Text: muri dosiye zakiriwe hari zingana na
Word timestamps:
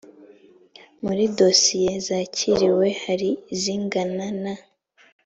muri 1.03 1.23
dosiye 1.37 1.91
zakiriwe 2.07 2.87
hari 3.03 3.29
zingana 3.61 4.27
na 4.41 4.53